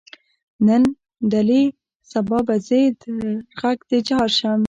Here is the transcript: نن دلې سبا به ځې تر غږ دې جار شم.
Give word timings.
نن 0.67 0.83
دلې 1.31 1.63
سبا 2.11 2.37
به 2.47 2.55
ځې 2.67 2.81
تر 3.01 3.13
غږ 3.59 3.77
دې 3.89 3.99
جار 4.07 4.29
شم. 4.37 4.59